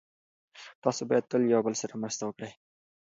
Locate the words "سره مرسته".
1.81-2.23